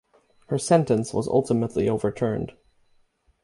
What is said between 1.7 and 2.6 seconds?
overturned.